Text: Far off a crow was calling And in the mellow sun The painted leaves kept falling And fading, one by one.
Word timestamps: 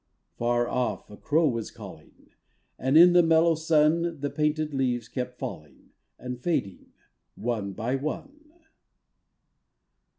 Far 0.35 0.67
off 0.67 1.11
a 1.11 1.15
crow 1.15 1.47
was 1.47 1.69
calling 1.69 2.31
And 2.79 2.97
in 2.97 3.13
the 3.13 3.21
mellow 3.21 3.53
sun 3.53 4.19
The 4.21 4.31
painted 4.31 4.73
leaves 4.73 5.07
kept 5.07 5.37
falling 5.37 5.91
And 6.17 6.41
fading, 6.41 6.91
one 7.35 7.73
by 7.73 7.97
one. 7.97 8.49